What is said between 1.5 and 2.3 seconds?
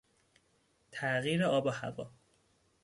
و هوا